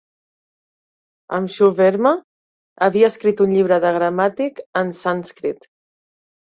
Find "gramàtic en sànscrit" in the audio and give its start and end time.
4.01-5.73